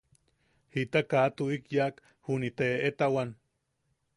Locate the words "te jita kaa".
0.71-1.27